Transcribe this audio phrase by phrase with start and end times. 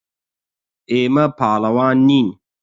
[0.91, 2.27] ئێمە پاڵەوان نین.